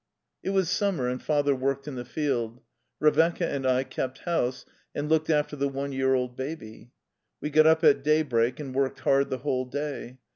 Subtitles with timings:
[0.41, 2.59] It was summer, and father worked in the field.
[2.99, 6.89] Revecca and I kept house and looked after the one year old baby.
[7.39, 10.17] We got up at daybreak and worked hard the whole day.